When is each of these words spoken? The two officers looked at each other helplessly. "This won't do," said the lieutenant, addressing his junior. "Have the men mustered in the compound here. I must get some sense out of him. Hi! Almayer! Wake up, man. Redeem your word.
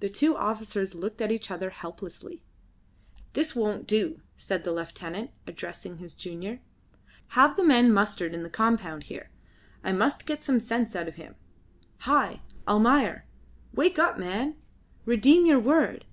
The 0.00 0.10
two 0.10 0.36
officers 0.36 0.94
looked 0.94 1.22
at 1.22 1.32
each 1.32 1.50
other 1.50 1.70
helplessly. 1.70 2.42
"This 3.32 3.56
won't 3.56 3.86
do," 3.86 4.20
said 4.36 4.64
the 4.64 4.70
lieutenant, 4.70 5.30
addressing 5.46 5.96
his 5.96 6.12
junior. 6.12 6.60
"Have 7.28 7.56
the 7.56 7.64
men 7.64 7.90
mustered 7.90 8.34
in 8.34 8.42
the 8.42 8.50
compound 8.50 9.04
here. 9.04 9.30
I 9.82 9.92
must 9.92 10.26
get 10.26 10.44
some 10.44 10.60
sense 10.60 10.94
out 10.94 11.08
of 11.08 11.14
him. 11.14 11.36
Hi! 12.00 12.42
Almayer! 12.68 13.24
Wake 13.72 13.98
up, 13.98 14.18
man. 14.18 14.56
Redeem 15.06 15.46
your 15.46 15.58
word. 15.60 16.04